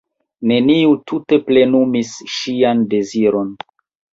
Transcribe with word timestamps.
Neniu 0.51 0.95
tute 1.11 1.39
plenumis 1.49 2.15
ŝian 2.39 2.85
deziron. 2.95 3.57